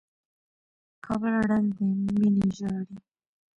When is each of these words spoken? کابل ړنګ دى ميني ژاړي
کابل 1.05 1.33
ړنګ 1.49 1.67
دى 1.77 1.87
ميني 2.17 2.47
ژاړي 2.57 2.97